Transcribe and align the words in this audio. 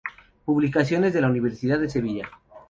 Publicaciones 0.45 1.13
de 1.13 1.21
la 1.21 1.29
Universidad 1.29 1.79
de 1.79 1.87
Sevilla. 1.87 2.27